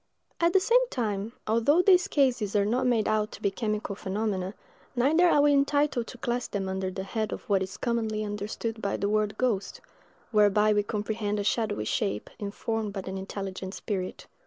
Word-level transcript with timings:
At 0.39 0.53
the 0.53 0.59
same 0.59 0.89
time, 0.89 1.33
although 1.45 1.83
these 1.83 2.07
cases 2.07 2.55
are 2.55 2.65
not 2.65 2.87
made 2.87 3.07
out 3.07 3.31
to 3.33 3.41
be 3.43 3.51
chemical 3.51 3.93
phenomena, 3.93 4.55
neither 4.95 5.29
are 5.29 5.43
we 5.43 5.53
entitled 5.53 6.07
to 6.07 6.17
class 6.17 6.47
them 6.47 6.67
under 6.67 6.89
the 6.89 7.03
head 7.03 7.31
of 7.31 7.47
what 7.47 7.61
is 7.61 7.77
commonly 7.77 8.23
understood 8.23 8.81
by 8.81 8.97
the 8.97 9.07
word 9.07 9.37
ghost; 9.37 9.79
whereby 10.31 10.73
we 10.73 10.81
comprehend 10.81 11.39
a 11.39 11.43
shadowy 11.43 11.85
shape, 11.85 12.31
informed 12.39 12.93
by 12.93 13.01
an 13.05 13.19
intelligent 13.19 13.75
spirit. 13.75 14.25